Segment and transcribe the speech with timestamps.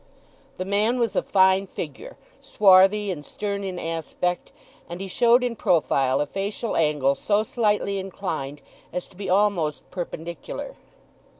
[0.57, 4.51] The man was of fine figure, swarthy, and stern in aspect;
[4.89, 9.87] and he showed in profile a facial angle so slightly inclined as to be almost
[9.91, 10.75] perpendicular.